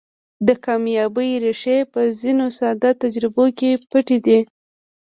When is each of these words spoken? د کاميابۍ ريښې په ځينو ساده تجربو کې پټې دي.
د 0.47 0.49
کاميابۍ 0.65 1.29
ريښې 1.43 1.77
په 1.91 2.01
ځينو 2.19 2.45
ساده 2.59 2.91
تجربو 3.01 3.45
کې 3.57 3.69
پټې 3.89 4.17
دي. 4.25 4.39